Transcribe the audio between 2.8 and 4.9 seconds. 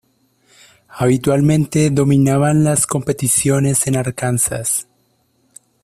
competiciones en Arkansas.